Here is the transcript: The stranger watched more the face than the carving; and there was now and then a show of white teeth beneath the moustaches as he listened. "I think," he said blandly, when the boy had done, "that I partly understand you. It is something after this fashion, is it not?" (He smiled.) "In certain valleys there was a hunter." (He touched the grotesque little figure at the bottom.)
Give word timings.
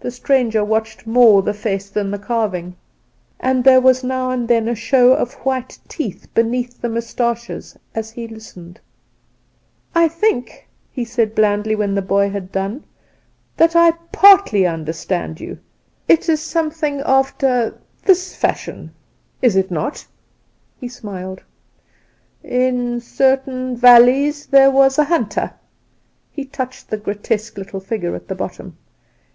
The 0.00 0.12
stranger 0.12 0.64
watched 0.64 1.08
more 1.08 1.42
the 1.42 1.52
face 1.52 1.90
than 1.90 2.12
the 2.12 2.20
carving; 2.20 2.76
and 3.40 3.64
there 3.64 3.80
was 3.80 4.04
now 4.04 4.30
and 4.30 4.46
then 4.46 4.68
a 4.68 4.74
show 4.76 5.12
of 5.12 5.34
white 5.44 5.76
teeth 5.88 6.32
beneath 6.34 6.80
the 6.80 6.88
moustaches 6.88 7.76
as 7.96 8.12
he 8.12 8.28
listened. 8.28 8.78
"I 9.96 10.06
think," 10.06 10.68
he 10.92 11.04
said 11.04 11.34
blandly, 11.34 11.74
when 11.74 11.96
the 11.96 12.00
boy 12.02 12.30
had 12.30 12.52
done, 12.52 12.84
"that 13.56 13.74
I 13.74 13.90
partly 14.12 14.64
understand 14.68 15.40
you. 15.40 15.58
It 16.06 16.28
is 16.28 16.40
something 16.40 17.00
after 17.00 17.76
this 18.04 18.36
fashion, 18.36 18.92
is 19.42 19.56
it 19.56 19.68
not?" 19.68 20.06
(He 20.78 20.86
smiled.) 20.86 21.42
"In 22.44 23.00
certain 23.00 23.76
valleys 23.76 24.46
there 24.46 24.70
was 24.70 24.96
a 24.96 25.04
hunter." 25.06 25.54
(He 26.30 26.44
touched 26.44 26.88
the 26.88 26.98
grotesque 26.98 27.58
little 27.58 27.80
figure 27.80 28.14
at 28.14 28.28
the 28.28 28.36
bottom.) 28.36 28.78